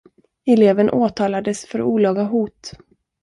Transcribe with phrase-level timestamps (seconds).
[0.45, 2.71] Eleven åtalades för olaga hot.